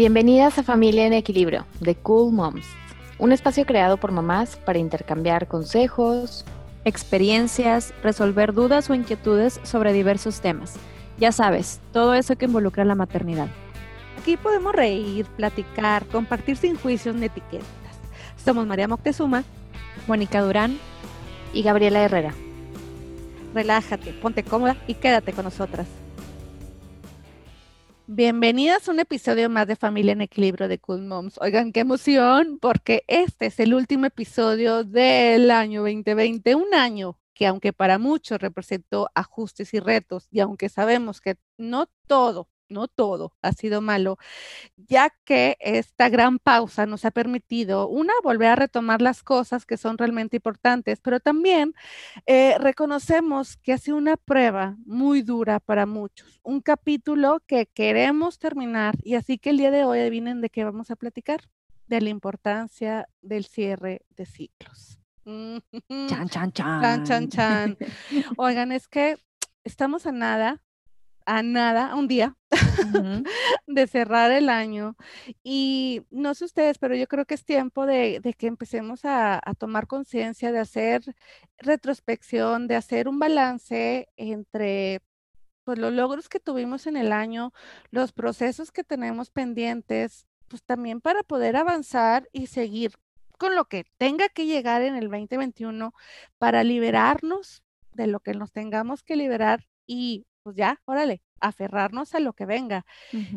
[0.00, 2.66] Bienvenidas a Familia en Equilibrio, de Cool Moms,
[3.18, 6.46] un espacio creado por mamás para intercambiar consejos,
[6.86, 10.76] experiencias, resolver dudas o inquietudes sobre diversos temas.
[11.18, 13.48] Ya sabes, todo eso que involucra la maternidad.
[14.18, 17.66] Aquí podemos reír, platicar, compartir sin juicios ni etiquetas.
[18.42, 19.44] Somos María Moctezuma,
[20.06, 20.78] Mónica Durán
[21.52, 22.32] y Gabriela Herrera.
[23.52, 25.86] Relájate, ponte cómoda y quédate con nosotras.
[28.12, 31.38] Bienvenidas a un episodio más de Familia en Equilibrio de Cool Moms.
[31.40, 37.46] Oigan, qué emoción, porque este es el último episodio del año 2020, un año que
[37.46, 43.34] aunque para muchos representó ajustes y retos, y aunque sabemos que no todo no todo
[43.42, 44.16] ha sido malo,
[44.76, 49.76] ya que esta gran pausa nos ha permitido, una, volver a retomar las cosas que
[49.76, 51.74] son realmente importantes, pero también
[52.26, 58.38] eh, reconocemos que ha sido una prueba muy dura para muchos, un capítulo que queremos
[58.38, 61.40] terminar y así que el día de hoy adivinen de qué vamos a platicar,
[61.86, 65.00] de la importancia del cierre de ciclos.
[65.24, 66.82] Chan, chan, chan.
[66.82, 67.78] Chan, chan, chan.
[68.36, 69.16] Oigan, es que
[69.64, 70.62] estamos a nada
[71.30, 72.36] a nada, a un día
[73.68, 74.96] de cerrar el año.
[75.44, 79.86] Y no sé ustedes, pero yo creo que es tiempo de, que empecemos a, tomar
[79.86, 81.02] conciencia, de hacer
[81.58, 85.02] retrospección, de hacer un balance entre
[85.62, 87.52] pues, los logros que tuvimos en el año,
[87.92, 92.94] los procesos que tenemos pendientes, pues también para poder avanzar y seguir
[93.38, 95.94] con lo que tenga que llegar en el 2021
[96.38, 97.62] para liberarnos
[97.94, 102.46] de lo que nos tengamos que liberar y pues ya, órale, aferrarnos a lo que
[102.46, 102.84] venga.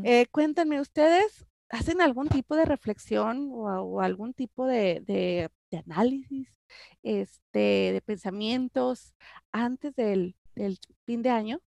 [0.04, 5.50] Eh, cuéntenme, ¿ustedes hacen algún tipo de reflexión o, algún tipo de,
[5.86, 6.48] análisis,
[7.02, 9.14] este, de pensamientos
[9.52, 10.36] antes del,
[11.06, 11.60] fin de año?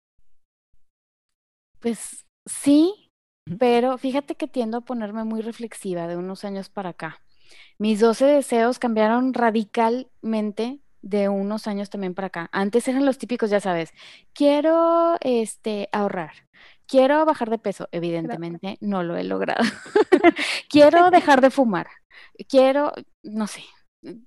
[1.79, 3.11] Pues sí,
[3.59, 7.21] pero fíjate que tiendo a ponerme muy reflexiva de unos años para acá.
[7.77, 12.49] Mis 12 deseos cambiaron radicalmente de unos años también para acá.
[12.51, 13.91] Antes eran los típicos, ya sabes,
[14.33, 16.31] quiero este, ahorrar,
[16.85, 19.63] quiero bajar de peso, evidentemente no lo he logrado.
[20.69, 21.87] quiero dejar de fumar,
[22.47, 22.93] quiero,
[23.23, 23.63] no sé,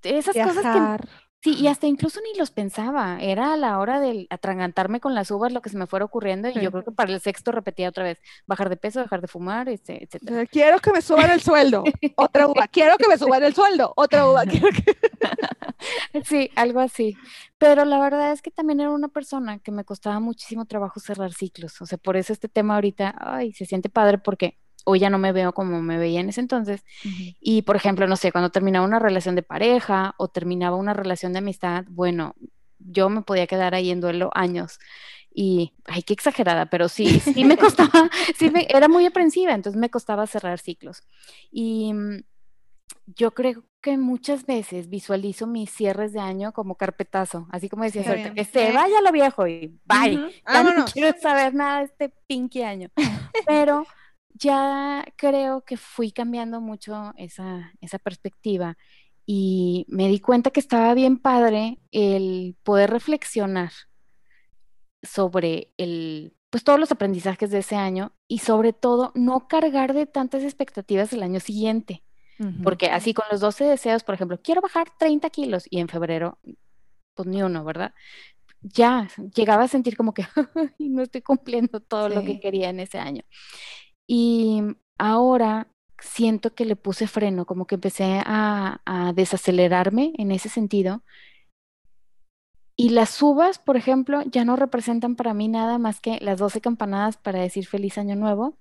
[0.03, 1.09] esas cosas que
[1.43, 3.19] Sí, y hasta incluso ni los pensaba.
[3.19, 6.51] Era a la hora de atragantarme con las uvas lo que se me fuera ocurriendo.
[6.51, 9.28] Y yo creo que para el sexto repetía otra vez: bajar de peso, dejar de
[9.28, 10.45] fumar, este, etcétera.
[10.47, 11.84] Quiero que me suban el sueldo.
[12.17, 12.69] Otra uva.
[12.69, 13.93] Quiero que me suban el sueldo.
[13.97, 14.45] Otra uva.
[16.25, 17.17] Sí, algo así.
[17.59, 21.33] Pero la verdad es que también era una persona que me costaba muchísimo trabajo cerrar
[21.33, 21.81] ciclos.
[21.81, 25.19] O sea, por eso este tema ahorita, ay, se siente padre porque hoy ya no
[25.19, 26.85] me veo como me veía en ese entonces.
[27.41, 31.33] Y, por ejemplo, no sé, cuando terminaba una relación de pareja o terminaba una relación
[31.33, 32.35] de amistad, bueno,
[32.79, 34.79] yo me podía quedar ahí en duelo años.
[35.33, 39.79] Y, ay, qué exagerada, pero sí, sí me costaba, sí me, era muy aprensiva, entonces
[39.81, 41.03] me costaba cerrar ciclos.
[41.53, 42.23] Y mm,
[43.07, 48.07] yo creo que muchas veces visualizo mis cierres de año como carpetazo, así como decías
[48.07, 50.17] ahorita, que se vaya lo viejo y bye.
[50.17, 52.91] no quiero saber nada de este pinky año.
[53.47, 53.87] Pero
[54.41, 58.77] ya creo que fui cambiando mucho esa, esa perspectiva
[59.27, 63.71] y me di cuenta que estaba bien padre el poder reflexionar
[65.03, 70.06] sobre el, pues todos los aprendizajes de ese año y sobre todo no cargar de
[70.06, 72.03] tantas expectativas el año siguiente.
[72.65, 76.39] Porque así con los 12 deseos, por ejemplo, quiero bajar 30 kilos y en febrero,
[77.15, 77.93] pues ni uno, ¿verdad?
[78.62, 80.25] Ya llegaba a sentir como que
[80.78, 83.25] no estoy cumpliendo todo lo que quería en ese año.
[84.12, 84.60] Y
[84.98, 85.69] ahora
[86.00, 91.04] siento que le puse freno, como que empecé a, desacelerarme en ese sentido.
[92.75, 96.60] Y las uvas, por ejemplo, ya no representan para mí nada más que las 12
[96.60, 98.59] campanadas para decir feliz año nuevo,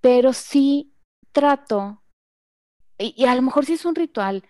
[0.00, 0.94] pero sí
[1.32, 2.02] trato,
[2.96, 4.42] y, a lo mejor sí es un ritual,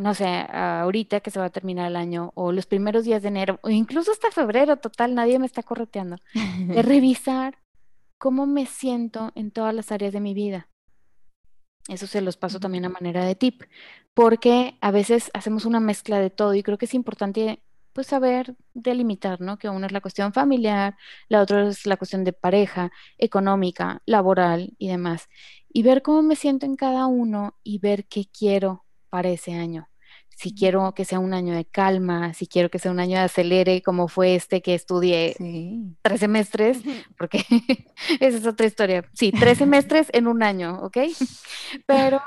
[0.00, 3.28] no sé, ahorita que se va a terminar el año, o los primeros días de
[3.28, 7.58] enero, o incluso hasta febrero, total, nadie me está correteando, de revisar
[8.18, 10.68] cómo me siento en todas las áreas de mi vida.
[11.88, 13.62] Eso se los paso también a manera de tip,
[14.14, 18.56] porque a veces hacemos una mezcla de todo y creo que es importante pues saber
[18.74, 19.58] delimitar, ¿no?
[19.58, 20.96] Que una es la cuestión familiar,
[21.28, 25.28] la otra es la cuestión de pareja, económica, laboral y demás.
[25.72, 29.88] Y ver cómo me siento en cada uno y ver qué quiero para ese año
[30.36, 33.24] si quiero que sea un año de calma, si quiero que sea un año de
[33.24, 35.34] acelere, como fue este que estudié
[36.02, 36.82] tres semestres,
[37.16, 37.38] porque
[38.20, 39.10] esa es otra historia.
[39.14, 40.98] Sí, tres semestres en un año, ¿ok?
[41.86, 42.20] Pero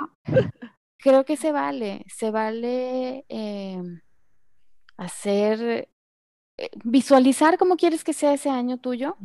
[0.98, 4.02] creo que se vale, se vale em,
[4.98, 5.90] hacer,
[6.58, 9.18] eh, visualizar cómo quieres que sea ese año tuyo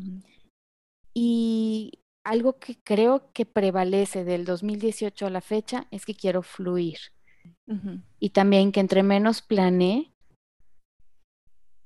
[1.15, 6.99] y algo que creo que prevalece del 2018 a la fecha es que quiero fluir.
[8.19, 10.13] Y también que entre menos planeé,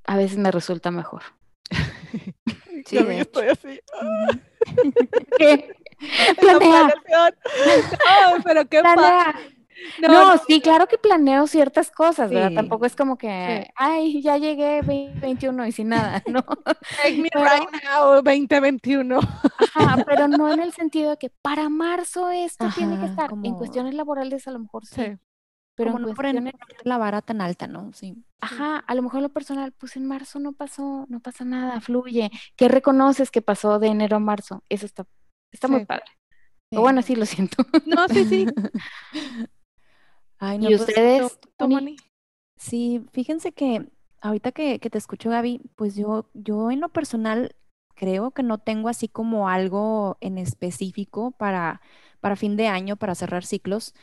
[0.04, 1.22] a veces me resulta mejor.
[2.86, 3.80] sí, Yo estoy así.
[5.38, 5.74] ¿Qué?
[6.40, 6.86] Planea.
[6.86, 9.34] No, pero qué Planea.
[10.00, 12.52] No, sí, claro que planeo ciertas cosas, ¿verdad?
[12.54, 16.42] Tampoco es como que, ay, ya llegué 2021 y sin nada, ¿no?
[16.42, 19.20] Take me right now, 2021.
[19.74, 23.30] Ajá, pero no en el sentido de que para marzo esto tiene que estar.
[23.42, 25.16] En cuestiones laborales a lo mejor sí.
[25.78, 26.54] Pero como no cuestiones...
[26.82, 27.92] la vara tan alta, ¿no?
[27.94, 28.16] Sí.
[28.40, 32.30] Ajá, a lo mejor lo personal, pues en marzo no pasó, no pasa nada, fluye.
[32.56, 34.64] ¿Qué reconoces que pasó de enero a marzo?
[34.68, 35.06] Eso está,
[35.52, 36.04] está muy padre.
[36.72, 37.64] O bueno, sí, lo siento.
[37.86, 38.46] No, sí, sí.
[40.40, 41.38] ¿Y pues, ustedes?
[42.56, 43.88] Sí, fíjense que
[44.20, 47.54] ahorita que, te escucho, Gaby, pues yo, yo en lo personal
[47.94, 51.80] creo que no tengo así como algo en específico para,
[52.20, 53.94] para fin de año, para cerrar ciclos.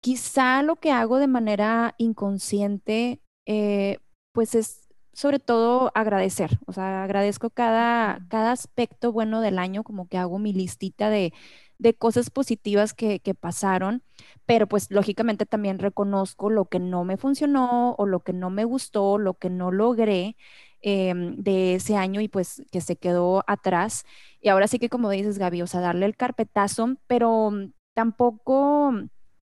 [0.00, 3.98] Quizá lo que hago de manera inconsciente, eh,
[4.32, 10.08] pues es sobre todo agradecer, o sea, agradezco cada, cada aspecto bueno del año, como
[10.08, 11.32] que hago mi listita de,
[11.80, 14.02] de cosas positivas que, pasaron,
[14.46, 18.64] pero pues lógicamente también reconozco lo que no me funcionó o lo que no me
[18.64, 20.36] gustó, lo que no logré
[20.82, 24.04] em, de ese año y pues que se quedó atrás.
[24.40, 27.50] Y ahora sí que como dices, Gaby, o sea, darle el carpetazo, pero
[27.94, 28.92] tampoco,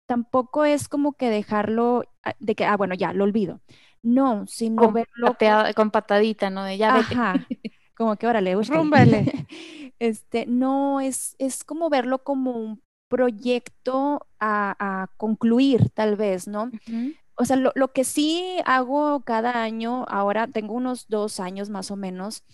[0.08, 3.60] tampoco es como que dejarlo ah, de que, ah, bueno, ya, lo olvido.
[4.02, 5.36] No, sino con, verlo
[5.76, 6.64] con patadita, ¿no?
[6.64, 7.34] De ya Ajá.
[7.96, 9.46] como que órale, Rúmbale.
[9.98, 16.70] este, no, es, es como verlo como un proyecto a, concluir, tal vez, ¿no?
[17.34, 21.90] O sea, lo, lo, que sí hago cada año, ahora tengo unos dos años más
[21.90, 22.44] o menos,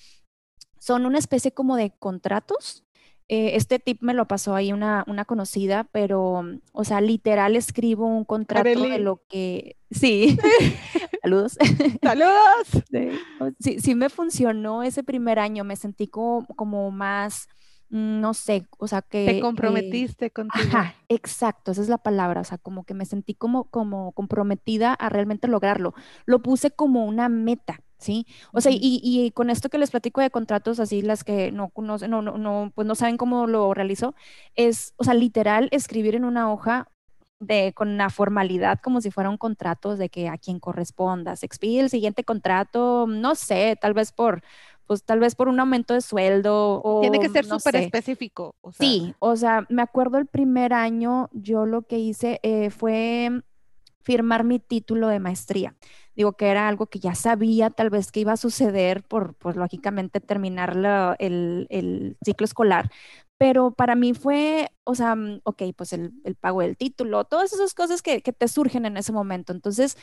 [0.78, 2.83] son una especie como de contratos
[3.28, 8.06] eh, este tip me lo pasó ahí una, una, conocida, pero, o sea, literal escribo
[8.06, 9.76] un contrato de lo que...
[9.90, 10.36] Sí,
[11.22, 11.56] saludos.
[12.02, 12.84] Saludos.
[13.60, 13.78] Sí.
[13.78, 17.48] sí, me funcionó ese primer año, me sentí como, como más
[17.88, 19.24] mm, no sé, o sea que...
[19.24, 20.66] Te comprometiste contigo.
[20.68, 24.92] Ajá, exacto, esa es la palabra, o sea, como que me sentí como, como comprometida
[24.92, 25.94] a realmente lograrlo.
[26.26, 28.26] Lo puse como una meta, ¿sí?
[28.52, 32.10] O sea, y, con esto que les platico de contratos, así las que no conocen,
[32.10, 34.14] no, no, no, pues no saben cómo lo realizo,
[34.54, 36.88] es, o sea, literal escribir en una hoja
[37.40, 41.46] de, con una formalidad como si fuera un contrato de que a quien corresponda, se
[41.46, 44.42] expide el siguiente contrato, no sé, tal vez por,
[44.86, 48.54] pues tal vez por un aumento de sueldo o tiene que ser súper específico.
[48.78, 53.42] Sí, o sea, me acuerdo el primer año yo lo que hice eh, fue
[54.04, 55.74] firmar mi título de maestría
[56.16, 59.56] digo que era algo que ya sabía tal vez que iba a suceder por, pues
[59.56, 62.90] lógicamente terminar el, ciclo escolar,
[63.38, 67.74] pero para mí fue, o sea, mm, ok, pues el, pago del título, todas esas
[67.74, 69.52] cosas que, que, te surgen en ese momento.
[69.52, 69.96] Entonces,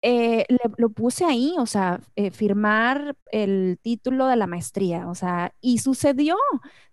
[0.00, 0.46] eh,
[0.76, 5.78] lo puse ahí, o sea, eh, firmar el título de la maestría, o sea, y
[5.78, 6.36] sucedió,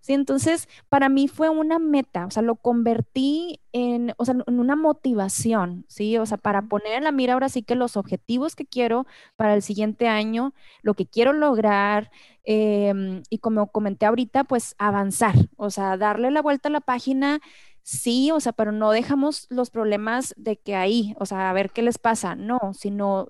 [0.00, 0.12] ¿sí?
[0.12, 4.74] Entonces, para mí fue una meta, o sea, lo convertí en, o sea, en una
[4.74, 6.18] motivación, ¿sí?
[6.18, 9.06] O sea, para poner en la mira ahora sí que los objetivos que quiero
[9.36, 12.10] para el siguiente año, lo que quiero lograr,
[12.44, 17.40] em, y como comenté ahorita, pues avanzar, o sea, darle la vuelta a la página
[17.86, 21.70] sí, o sea, pero no dejamos los problemas de que ahí, o sea, a ver
[21.70, 23.28] qué les pasa, no, sino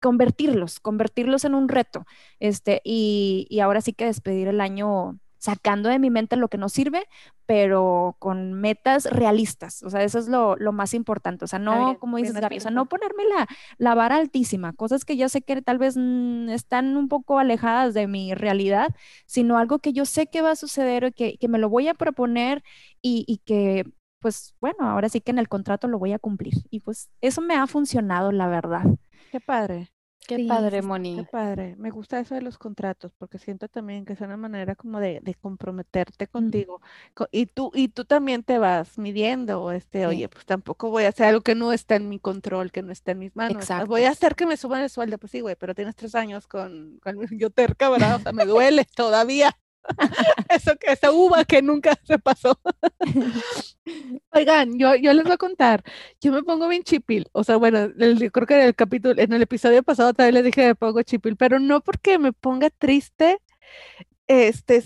[0.00, 2.06] convertirlos, convertirlos en un reto,
[2.40, 6.58] este, y, y ahora sí que despedir el año sacando de mi mente lo que
[6.58, 7.06] no sirve,
[7.46, 9.82] pero con metas realistas.
[9.82, 11.44] O sea, eso es lo, más importante.
[11.44, 13.46] O sea, no, como dices, Gaby, o sea, no ponerme la,
[13.78, 17.94] la, vara altísima, cosas que yo sé que tal vez mm, están un poco alejadas
[17.94, 18.88] de mi realidad,
[19.26, 21.88] sino algo que yo sé que va a suceder y que, que me lo voy
[21.88, 22.62] a proponer
[23.00, 23.84] y, y que
[24.20, 26.54] pues bueno, ahora sí que en el contrato lo voy a cumplir.
[26.70, 28.84] Y pues eso me ha funcionado, la verdad.
[29.30, 29.90] Qué padre.
[30.28, 31.16] Qué padre, Moni.
[31.16, 31.74] Qué padre.
[31.78, 35.22] Me gusta eso de los contratos porque siento también que es una manera como de,
[35.40, 36.82] comprometerte contigo.
[37.32, 41.28] Y tú, y tú también te vas midiendo, este, oye, pues tampoco voy a hacer
[41.28, 43.62] algo que no está en mi control, que no está en mis manos.
[43.62, 43.86] Exacto.
[43.86, 46.46] Voy a hacer que me suban el sueldo, pues sí, güey, pero tienes tres años
[46.46, 48.16] con, con yo terca, ¿verdad?
[48.16, 49.56] O sea, me duele todavía.
[50.48, 52.58] Eso que esa uva que nunca se pasó.
[54.32, 55.82] Oigan, yo, yo les voy a contar,
[56.20, 59.42] yo me pongo bien chipil, o sea, bueno, creo que en el capítulo, en el
[59.42, 63.38] episodio pasado también les dije que me pongo chipil, pero no porque me ponga triste,
[64.26, 64.84] este,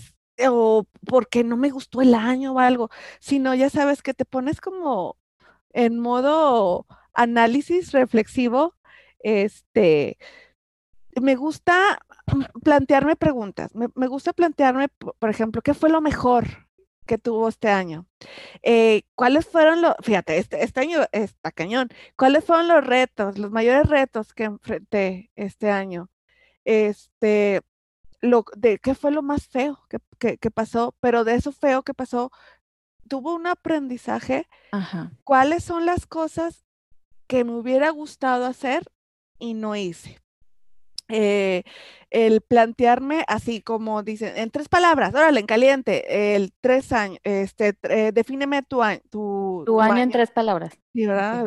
[0.49, 4.61] o porque no me gustó el año o algo, sino ya sabes que te pones
[4.61, 5.17] como
[5.73, 8.75] en modo análisis reflexivo,
[9.19, 10.17] este,
[11.21, 11.99] me gusta
[12.63, 13.71] plantearme preguntas.
[13.75, 16.45] Me, gusta plantearme, por ejemplo, ¿qué fue lo mejor
[17.05, 18.07] que tuvo este año.
[18.61, 23.51] Eh, ¿Cuáles fueron los, fíjate, este, este año está cañón, ¿cuáles fueron los retos, los
[23.51, 26.09] mayores retos que enfrenté este año?
[26.65, 27.61] Este,
[28.21, 31.93] lo, de qué fue lo más feo que, que, pasó, pero de eso feo que
[31.93, 32.31] pasó,
[33.07, 34.47] tuvo un aprendizaje.
[35.23, 36.65] ¿Cuáles son las cosas
[37.27, 38.83] que me hubiera gustado hacer
[39.39, 40.22] y no hice?
[41.13, 41.63] Eh,
[42.09, 47.75] el plantearme así como dicen, en tres palabras, órale, en caliente, el tres años, este,
[47.83, 50.73] eh, defíneme tu, año, tu, año, en tres palabras.
[50.93, 51.45] Sí, ¿verdad?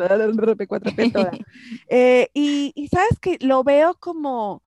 [1.88, 4.62] eh, y, y, sabes que lo veo como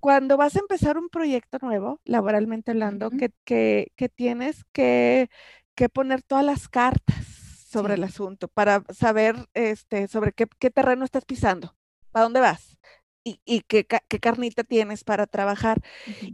[0.00, 5.28] cuando vas a empezar un proyecto nuevo, laboralmente hablando, que, que, que, tienes que,
[5.74, 7.26] que, poner todas las cartas
[7.68, 11.76] sobre el asunto para saber este, sobre qué, qué terreno estás pisando,
[12.12, 12.78] para dónde vas
[13.24, 15.80] y, y qué, qué, carnita tienes para trabajar.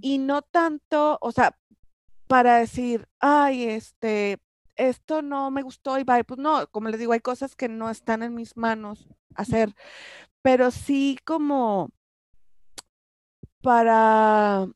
[0.01, 1.57] Y no tanto, o sea,
[2.27, 4.39] para decir, ay, este,
[4.77, 6.25] esto no me gustó y bye.
[6.25, 9.75] Pues no, como les digo, hay cosas que no están en mis manos hacer,
[10.43, 11.91] pero sí como
[13.63, 14.67] para,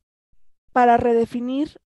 [0.73, 1.82] para redefinir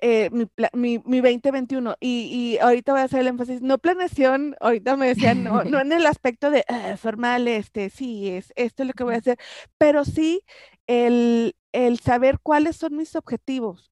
[0.00, 1.96] eh, mi, mi, mi, 2021.
[2.00, 5.80] Y, y, ahorita voy a hacer el énfasis, no planeación, ahorita me decían, no, no
[5.80, 9.18] en el aspecto de ah, formal, este, sí, es, esto es lo que voy a
[9.18, 9.38] hacer,
[9.78, 10.42] pero sí
[10.86, 13.92] el, el saber cuáles son mis objetivos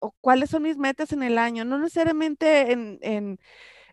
[0.00, 3.38] o cuáles son mis metas en el año, no necesariamente en, en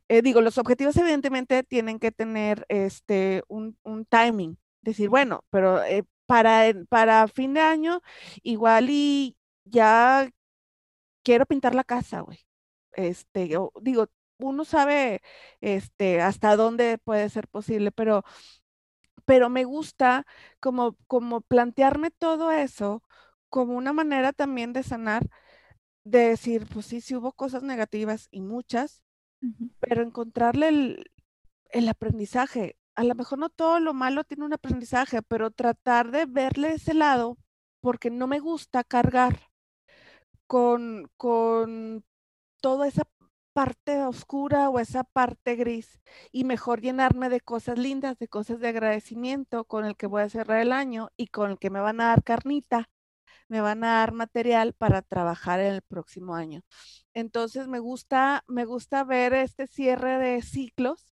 [0.10, 5.84] eh, digo, los objetivos evidentemente tienen que tener este, un, un timing, decir, bueno, pero
[5.84, 8.02] eh, para, para fin de año
[8.44, 9.36] igual y
[9.66, 10.30] ya
[11.28, 12.40] quiero pintar la casa, güey.
[12.94, 14.08] Este, yo digo,
[14.40, 15.22] uno sabe
[15.60, 18.24] este, hasta dónde puede ser posible, pero,
[19.26, 20.26] pero me gusta
[20.62, 23.04] como, como plantearme todo eso
[23.50, 25.28] como una manera también de sanar,
[26.06, 29.04] de decir, pues sí, sí hubo cosas negativas y muchas,
[29.80, 31.12] pero encontrarle el,
[31.72, 32.78] el aprendizaje.
[32.96, 36.94] A lo mejor no todo lo malo tiene un aprendizaje, pero tratar de verle ese
[36.94, 37.38] lado,
[37.82, 39.47] porque no me gusta cargar
[40.48, 42.04] con, con
[42.62, 43.04] toda esa
[43.54, 46.00] parte oscura o esa parte gris
[46.32, 50.30] y mejor llenarme de cosas lindas, de cosas de agradecimiento con el que voy a
[50.30, 52.90] cerrar el año y con el que me van a dar carnita,
[53.48, 56.62] me van a dar material para trabajar en el próximo año.
[57.16, 61.12] Entonces me gusta, me gusta ver este cierre de ciclos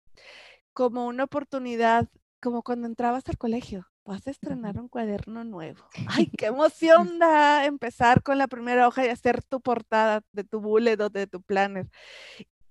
[0.73, 2.09] como una oportunidad,
[2.41, 5.83] como cuando entrabas al colegio vas a estrenar un cuaderno nuevo.
[6.05, 10.59] ¡Ay, qué emoción da empezar con la primera hoja y hacer tu portada de tu
[10.61, 11.87] bullet o de tu planner!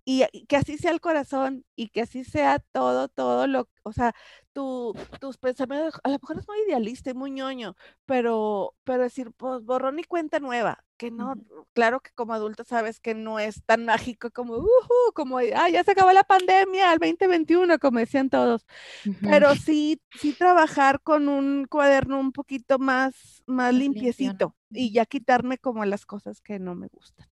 [0.05, 4.15] Y, que así sea el corazón y que así sea todo, todo lo, o sea,
[4.53, 7.77] tu, tus pensamientos, a lo mejor es muy idealista y muy ñoño,
[8.07, 11.35] pero, pero decir, pues borrón y cuenta nueva, que no,
[11.73, 15.85] claro que como adulto sabes que no es tan mágico como, uh, como, ah, ya
[15.85, 18.67] se acabó la pandemia, el 2021, como decían todos,
[19.23, 25.59] pero sí, sí trabajar con un cuaderno un poquito más, más, limpiecito y ya quitarme
[25.59, 27.29] como las cosas que no me gustan.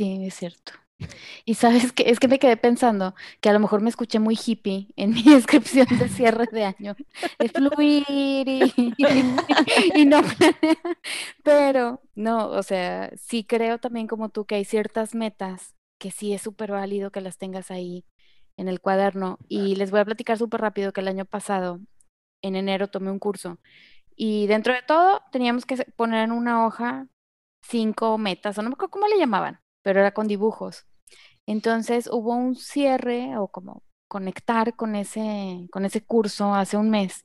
[0.00, 0.72] Sí, es cierto.
[1.44, 4.34] Y sabes que es que me quedé pensando que a lo mejor me escuché muy
[4.34, 6.96] hippie en mi descripción de cierre de año.
[7.38, 8.94] Es fluir y,
[9.94, 10.22] y, no
[11.44, 16.32] Pero no, o sea, sí creo también como tú que hay ciertas metas que sí
[16.32, 18.06] es súper válido que las tengas ahí
[18.56, 19.38] en el cuaderno.
[19.48, 21.80] Y les voy a platicar súper rápido que el año pasado,
[22.42, 23.58] en enero, tomé un curso.
[24.16, 27.06] Y dentro de todo teníamos que poner en una hoja
[27.62, 30.86] cinco metas, o no me acuerdo cómo le llamaban pero era con dibujos.
[31.46, 37.24] Entonces hubo un cierre o como conectar con ese, con ese curso hace un mes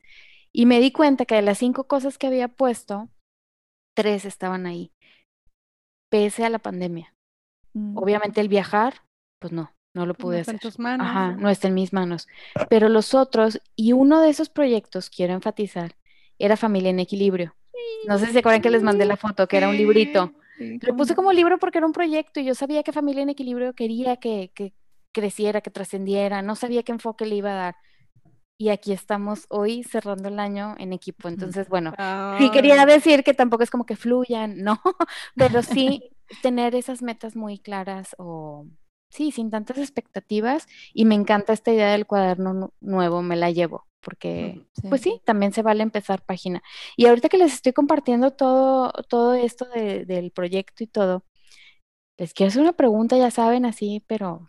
[0.58, 3.10] y me di cuenta que de las cinco cosas que había puesto,
[3.94, 4.94] tres estaban ahí,
[6.10, 7.14] pese a la pandemia.
[7.74, 7.98] Mm.
[7.98, 9.02] Obviamente el viajar,
[9.42, 10.56] pues no, no lo pude hacer.
[10.56, 11.06] en tus manos.
[11.06, 12.28] Ajá, no está en mis manos.
[12.70, 15.98] Pero los otros, y uno de esos proyectos, quiero enfatizar,
[16.40, 17.54] era Familia en Equilibrio.
[18.08, 20.96] No sé si se acuerdan que les mandé la foto, que era un librito lo
[20.96, 24.18] puse como libro porque era un proyecto y yo sabía que Familia en Equilibrio quería
[24.18, 24.74] que, que
[25.12, 27.76] creciera, que trascendiera, no sabía qué enfoque le iba a dar.
[28.58, 31.28] Y aquí estamos hoy cerrando el año en equipo.
[31.28, 31.94] Entonces, bueno,
[32.38, 34.82] sí quería decir que tampoco es como que fluyan, no,
[35.36, 38.66] pero sí tener esas metas muy claras o
[39.10, 40.68] sí, sin tantas expectativas.
[40.94, 45.52] Y me encanta esta idea del cuaderno nuevo, me la llevo porque pues sí, también
[45.52, 46.62] se vale empezar página.
[46.96, 51.26] Y ahorita que les estoy compartiendo todo, todo esto del proyecto y todo,
[52.18, 54.48] les quiero hacer una pregunta, ya saben, así, pero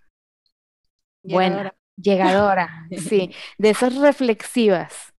[1.24, 5.14] buena, llegadora, sí, de esas reflexivas.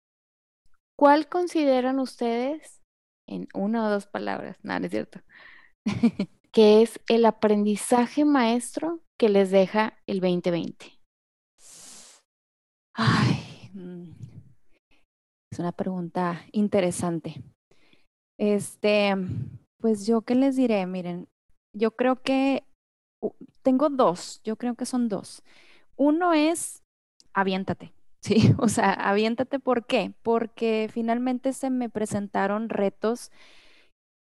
[0.99, 2.83] ¿Cuál consideran ustedes,
[3.27, 5.21] en una o dos palabras, nada, no es cierto,
[6.53, 10.93] que es el aprendizaje maestro que les deja el 2020.
[12.95, 14.16] Ay, mm,
[15.57, 17.43] es una pregunta interesante.
[18.39, 19.15] Este,
[19.81, 21.29] pues yo qué les diré, miren,
[21.75, 22.65] yo creo que
[23.63, 25.43] tengo dos, yo creo que son dos.
[25.97, 26.83] Uno es
[27.33, 30.13] aviéntate, sí, o sea, aviéntate, ¿por qué?
[30.23, 33.31] Porque finalmente se me presentaron retos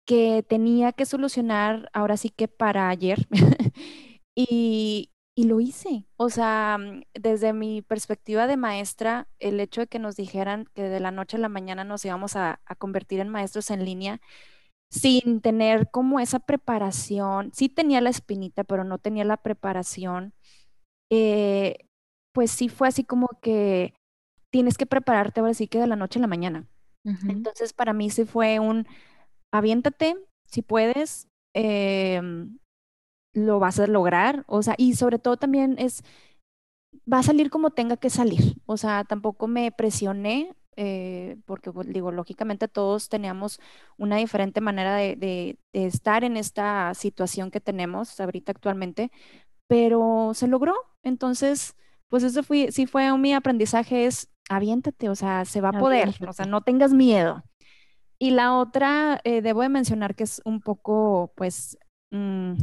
[0.08, 3.28] que tenía que solucionar ahora sí que para ayer.
[4.38, 6.04] y, y lo hice.
[6.18, 10.84] O sea, mm, desde mi perspectiva de maestra, el hecho de que nos dijeran que
[10.84, 14.20] de la noche a la mañana nos íbamos a, a convertir en maestros en línea,
[14.92, 20.34] sin tener como esa preparación, sí tenía la espinita, pero no tenía la preparación,
[21.10, 21.86] eh,
[22.34, 23.94] pues sí fue así como que
[24.52, 26.68] tienes que prepararte ahora sí que de la noche a la mañana.
[27.30, 28.86] Entonces para mí sí fue un
[29.54, 32.59] aviéntate si puedes, em,
[33.46, 36.04] lo vas a lograr, o sea, y sobre todo también es,
[37.12, 41.88] va a salir como tenga que salir, o sea, tampoco me presioné, eh, porque pues,
[41.88, 43.60] digo, lógicamente todos teníamos
[43.98, 49.12] una diferente manera de, de, estar en esta situación que tenemos ahorita actualmente,
[49.68, 51.76] pero se logró, entonces,
[52.10, 55.80] pues eso fue, sí fue un, mi aprendizaje es aviéntate, o sea, se va a
[55.80, 57.44] poder, o sea, no tengas miedo.
[58.18, 61.78] Y la otra, eh, debo de mencionar que es un poco, pues,
[62.12, 62.54] mm,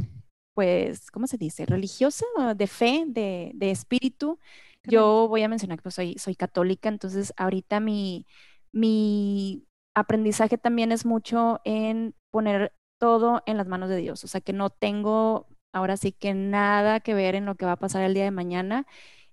[0.56, 1.66] pues, ¿cómo se dice?
[1.66, 2.24] Religiosa,
[2.56, 4.40] de fe, de, de espíritu.
[4.84, 8.26] Yo voy a mencionar que pues, soy, soy católica, entonces ahorita mi,
[8.72, 14.40] mi aprendizaje también es mucho en poner todo en las manos de Dios, o sea
[14.40, 18.02] que no tengo ahora sí que nada que ver en lo que va a pasar
[18.04, 18.86] el día de mañana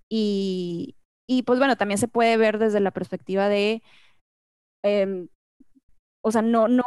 [0.09, 0.95] y,
[1.27, 3.83] y pues bueno, también se puede ver desde la perspectiva de,
[4.83, 5.29] em,
[6.21, 6.83] o sea, no, no,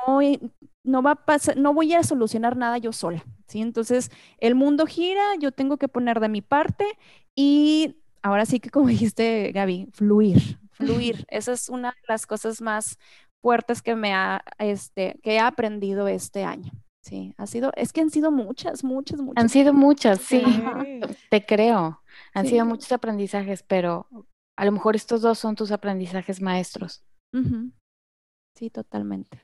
[0.86, 3.60] no va a pasar, no voy a solucionar nada yo sola, ¿sí?
[3.60, 6.86] Entonces, el mundo gira, yo tengo que poner de mi parte
[7.34, 11.26] y ahora sí que como dijiste, Gaby, fluir, fluir.
[11.28, 12.98] Esa es una de las cosas más
[13.42, 16.72] fuertes que me ha, este, que he aprendido este año.
[17.02, 19.42] Sí, ha sido, es que han sido muchas, muchas, muchas.
[19.42, 20.42] Han sido muchas, sí,
[21.30, 22.02] te creo.
[22.34, 24.08] Han sido muchos aprendizajes, pero
[24.56, 27.04] a lo mejor estos dos son tus aprendizajes maestros.
[28.54, 29.40] Sí, totalmente.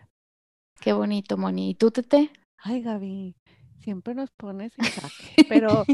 [0.83, 1.71] Qué bonito, Moni.
[1.71, 2.33] ¿Y tú, Tete?
[2.59, 3.37] Ay, Gaby,
[3.79, 5.47] siempre nos pones en jaque.
[5.49, 5.85] Pero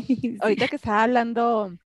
[0.40, 1.76] ahorita que estaba hablando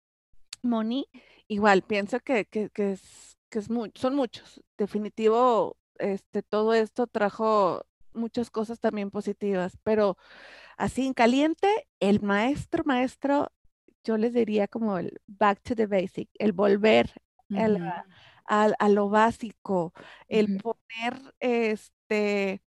[0.62, 1.08] Moni,
[1.48, 4.62] igual pienso que, que, que es, que es son muchos.
[4.78, 7.84] Definitivo, este, todo esto trajo
[8.14, 10.16] muchas cosas también positivas, pero
[10.76, 13.50] así en caliente, el maestro, maestro,
[14.04, 17.10] yo les diría como el back to the basic, el volver
[17.56, 18.04] a,
[18.78, 19.92] a, lo básico,
[20.28, 22.60] el poner este, eh,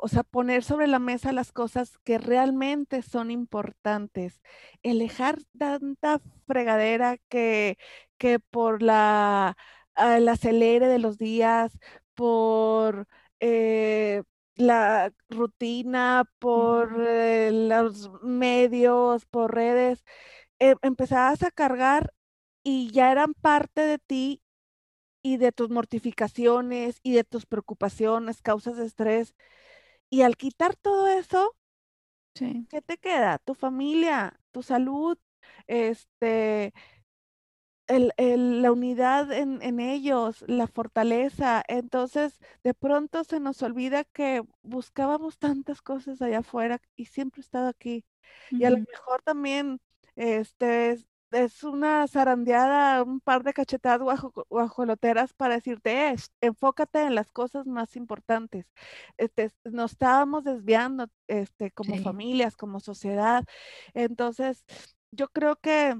[0.00, 4.40] o sea, poner sobre la mesa las cosas que realmente son importantes,
[4.82, 7.78] el dejar tanta fregadera que,
[8.18, 9.56] que por la,
[9.96, 11.78] el acelere de los días,
[12.14, 13.06] por
[13.40, 14.22] eh,
[14.56, 20.04] la rutina, por eh, los medios, por redes,
[20.60, 22.12] empezabas a cargar
[22.64, 24.42] y ya eran parte de ti
[25.24, 29.34] y de tus mortificaciones y de tus preocupaciones, causas de estrés.
[30.10, 31.56] Y al quitar todo eso,
[32.34, 33.38] ¿qué te queda?
[33.38, 35.16] Tu familia, tu salud,
[35.66, 36.74] este,
[37.86, 41.64] el, la unidad en, en, ellos, la fortaleza.
[41.68, 47.44] Entonces, de pronto se nos olvida que buscábamos tantas cosas allá afuera y siempre he
[47.44, 48.04] estado aquí.
[48.50, 49.80] Y a lo mejor también
[50.16, 50.98] este,
[51.34, 54.00] es una zarandeada, un par de cachetadas
[54.48, 58.66] guajoloteras para decirte, enfócate en las cosas más importantes.
[59.18, 63.44] Este, nos estábamos desviando este, como familias, como sociedad.
[63.94, 64.64] Entonces,
[65.10, 65.96] yo creo que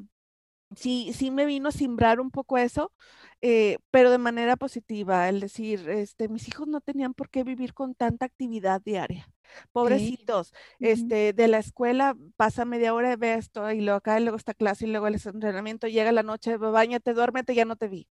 [0.76, 2.92] sí, sí me vino a simbrar un poco eso,
[3.40, 7.74] eh, pero de manera positiva, el decir, este, mis hijos no tenían por qué vivir
[7.74, 9.28] con tanta actividad diaria.
[9.72, 14.36] Pobrecitos, este, de la escuela pasa media hora, ve esto, y luego acá, y luego
[14.36, 18.08] esta clase, y luego el entrenamiento, llega la noche, bañate, duérmete, ya no te vi.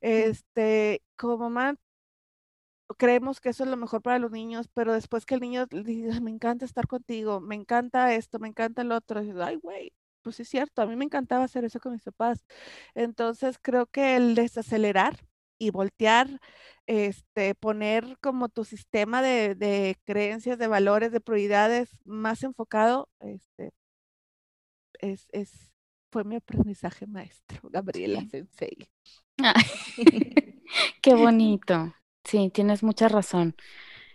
[0.00, 1.76] Este, como mamá,
[2.98, 6.20] creemos que eso es lo mejor para los niños, pero después que el niño dice,
[6.20, 9.92] me encanta estar contigo, me encanta esto, me encanta el otro, dice, ay, güey,
[10.22, 12.44] pues es cierto, a mí me encantaba hacer eso con mis papás.
[12.94, 15.16] Entonces creo que el desacelerar
[15.58, 16.40] y voltear,
[16.86, 23.72] este, poner como tu sistema de, creencias, de valores, de prioridades más enfocado, este,
[25.00, 25.72] es, es,
[26.10, 28.90] fue mi aprendizaje maestro, Gabriela Sensei.
[31.02, 31.94] Qué bonito.
[32.24, 33.54] Sí, tienes mucha razón.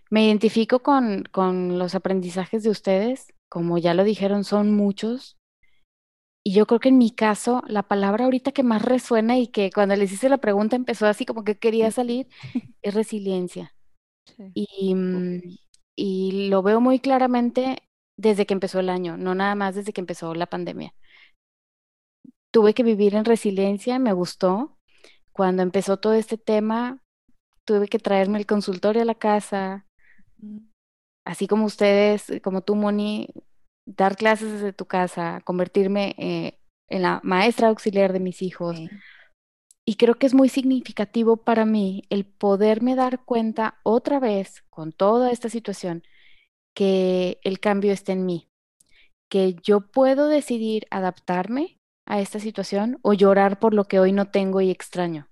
[0.10, 5.38] Me identifico con, con los aprendizajes de ustedes, como ya lo dijeron, son muchos.
[6.48, 9.72] Y yo creo que en mi caso, la palabra ahorita que más resuena y que
[9.72, 12.28] cuando les hice la pregunta empezó así como que quería salir,
[12.84, 13.74] es resiliencia.
[14.54, 15.42] Y, mm,
[15.96, 17.82] y lo veo muy claramente
[18.18, 20.94] desde que empezó el año, no nada más desde que empezó la pandemia.
[22.52, 24.78] Tuve que vivir en resiliencia, me gustó.
[25.32, 27.02] Cuando empezó todo este tema,
[27.66, 29.88] tuve que traerme el consultorio a la casa,
[30.38, 30.60] mm.
[31.26, 33.30] así como ustedes, como tú, Moni,
[33.86, 38.78] dar clases desde tu casa, convertirme eh, en la maestra auxiliar de mis hijos.
[39.86, 44.92] Y creo que es muy significativo para mí el poderme dar cuenta otra vez con
[44.92, 46.04] toda esta situación
[46.76, 48.50] que el cambio está en mí,
[49.30, 54.30] que yo puedo decidir adaptarme a esta situación o llorar por lo que hoy no
[54.30, 55.30] tengo y extraño.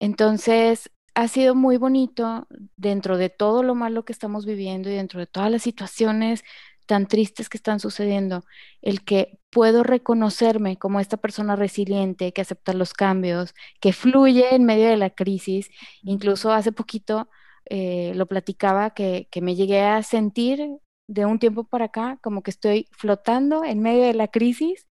[0.00, 5.20] Entonces, ha sido muy bonito dentro de todo lo malo que estamos viviendo y dentro
[5.20, 6.42] de todas las situaciones
[6.86, 8.44] tan tristes que están sucediendo,
[8.82, 14.64] el que puedo reconocerme como esta persona resiliente que acepta los cambios, que fluye en
[14.64, 15.70] medio de la crisis.
[16.02, 17.28] Incluso hace poquito
[17.66, 20.60] eh, lo platicaba que, que me llegué a sentir
[21.06, 24.86] de un tiempo para acá como que estoy flotando en medio de la crisis,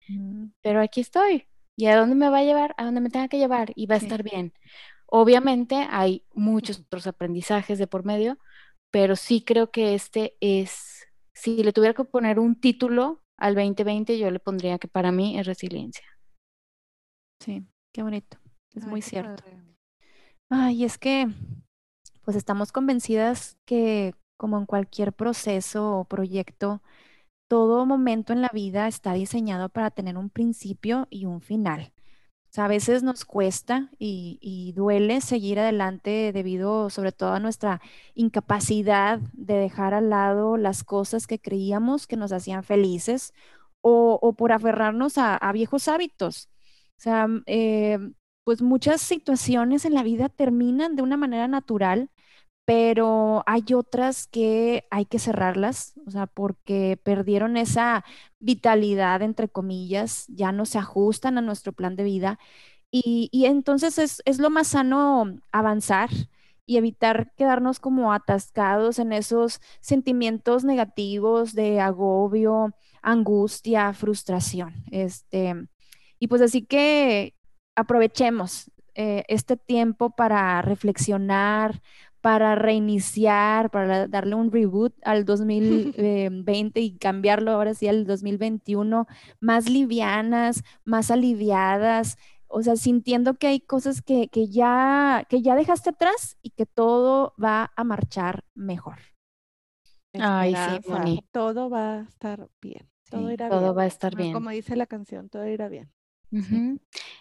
[0.63, 1.49] pero aquí estoy.
[1.77, 2.75] ¿Y a dónde me va a llevar?
[2.77, 4.53] A dónde me tenga que llevar y va a estar bien.
[5.07, 8.39] Obviamente hay muchos otros aprendizajes de por medio,
[8.91, 11.02] pero sí creo que este es
[11.35, 15.39] si le tuviera que poner un título al 2020, yo le pondría que para mí
[15.39, 16.05] es resiliencia.
[17.41, 18.39] Sí, qué bonito.
[18.75, 19.43] Es muy cierto.
[20.49, 21.27] Ay, es que,
[22.25, 26.83] pues estamos convencidas que como en cualquier proceso o proyecto,
[27.49, 31.93] todo momento en la vida está diseñado para tener un principio y un final
[32.57, 37.81] a veces nos cuesta y, duele seguir adelante debido sobre todo a nuestra
[38.15, 43.33] incapacidad de dejar al lado las cosas que creíamos que nos hacían felices
[43.81, 46.49] o, por aferrarnos a, viejos hábitos.
[46.99, 47.99] O sea, eh,
[48.45, 52.11] pues muchas situaciones en la vida terminan de una manera natural
[52.65, 58.05] pero hay otras que hay que cerrarlas, o sea, porque perdieron esa
[58.39, 62.39] vitalidad, entre comillas, ya no se ajustan a nuestro plan de vida.
[62.91, 66.11] Y, entonces es, es, lo más sano avanzar
[66.67, 74.85] y evitar quedarnos como atascados en esos sentimientos negativos de agobio, angustia, frustración.
[74.91, 75.55] Este,
[76.19, 77.35] y pues así que
[77.77, 81.83] aprovechemos eh, este tiempo para reflexionar,
[82.23, 89.07] para reiniciar, para darle un reboot al 2020 y cambiarlo ahora sí al 2021,
[89.41, 95.91] más livianas, más aliviadas, o sea, sintiendo que hay cosas que, ya, que ya dejaste
[95.91, 98.99] atrás y que todo va a marchar mejor.
[100.15, 102.89] Ay, sí, Todo va a estar bien.
[103.11, 104.35] Todo, irá todo va a estar bien.
[104.35, 105.91] Como dice la canción, todo irá bien.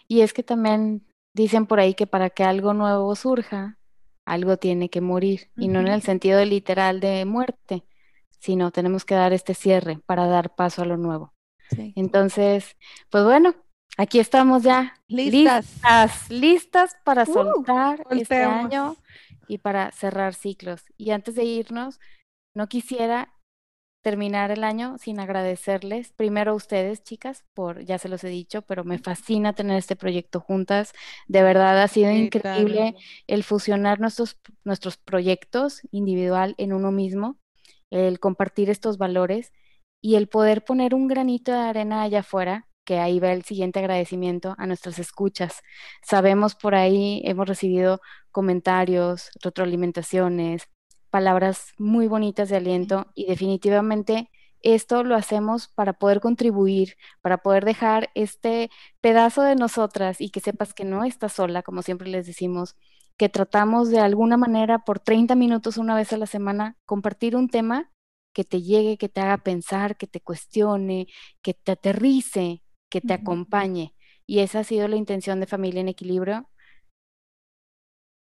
[0.06, 1.02] Y es que también
[1.34, 3.78] dicen por ahí que para que algo nuevo surja,
[4.24, 7.84] algo tiene que morir, y no en el sentido literal de muerte,
[8.38, 11.32] sino tenemos que dar este cierre para dar paso a lo nuevo.
[11.96, 12.76] Entonces,
[13.08, 13.54] pues bueno,
[13.96, 18.96] aquí estamos ya listas, listas, para uh, soltar este año
[19.48, 20.84] y para cerrar ciclos.
[20.96, 21.98] Y antes de irnos,
[22.54, 23.32] no quisiera
[24.02, 28.62] terminar el año sin agradecerles primero a ustedes, chicas, por, ya se los he dicho,
[28.62, 30.92] pero me fascina tener este proyecto juntas.
[31.28, 37.38] De verdad ha sido increíble el fusionar nuestros, nuestros proyectos individual en uno mismo,
[37.90, 39.52] el compartir estos valores
[40.02, 43.78] y el poder poner un granito de arena allá afuera que ahí va el siguiente
[43.78, 45.62] agradecimiento a nuestras escuchas.
[46.02, 48.00] Sabemos por ahí, hemos recibido
[48.32, 50.68] comentarios, retroalimentaciones,
[51.12, 54.30] palabras muy bonitas de aliento y definitivamente
[54.62, 58.70] esto lo hacemos para poder contribuir, para poder dejar este
[59.02, 62.76] pedazo de nosotras y que sepas que no estás sola, como siempre les decimos,
[63.18, 67.48] que tratamos de alguna manera por 30 minutos una vez a la semana compartir un
[67.48, 67.92] tema
[68.32, 71.06] que te llegue, que te haga pensar, que te cuestione,
[71.42, 73.94] que te aterrice, que te acompañe.
[74.26, 76.48] Y esa ha sido la intención de Familia en Equilibrio.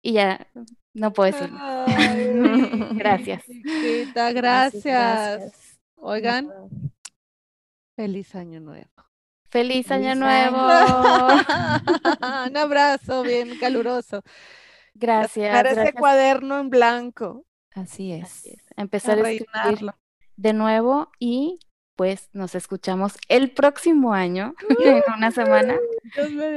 [0.01, 0.47] Y ya,
[0.95, 1.59] no puedo decirlo.
[2.95, 3.43] gracias.
[4.33, 5.77] gracias.
[5.97, 6.49] Oigan,
[7.95, 8.89] feliz año nuevo.
[9.49, 10.57] Feliz, año nuevo.
[12.47, 14.21] Un abrazo bien caluroso.
[14.93, 15.55] Gracias.
[15.55, 17.45] Para ese cuaderno en blanco.
[17.71, 18.49] Así es.
[18.75, 19.91] Empezar a, escribir
[20.35, 21.59] de nuevo y
[21.95, 25.75] pues nos escuchamos el próximo año, en una semana,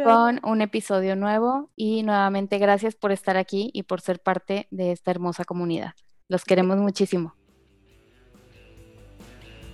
[0.05, 1.71] con un episodio nuevo.
[1.77, 5.95] Y nuevamente gracias por estar aquí y por ser parte de esta hermosa comunidad.
[6.29, 7.35] Los queremos muchísimo.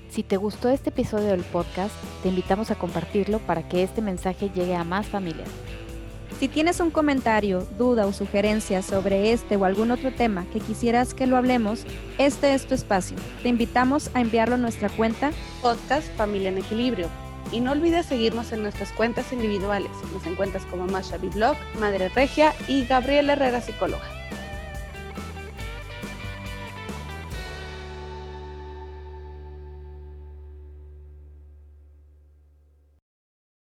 [0.09, 4.49] Si te gustó este episodio del podcast, te invitamos a compartirlo para que este mensaje
[4.51, 5.49] llegue a más familias.
[6.39, 11.15] Si tienes un comentario, duda o sugerencia sobre este o algún otro tema que quisieras
[11.15, 11.87] que lo hablemos,
[12.19, 13.17] este es tu espacio.
[13.43, 15.31] Te invitamos a enviarlo a nuestra cuenta
[15.63, 17.09] Podcast Familia en Equilibrio.
[17.53, 19.91] Y no olvides seguirnos en nuestras cuentas individuales.
[20.13, 24.05] Nos encuentras como Masha Blog, Madre Regia y Gabriela Herrera Psicóloga.